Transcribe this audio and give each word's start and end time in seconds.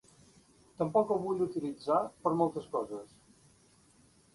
Tampoc 0.83 1.13
el 1.17 1.21
vull 1.27 1.45
utilitzar 1.47 2.01
per 2.25 2.35
moltes 2.43 2.69
coses. 2.77 3.17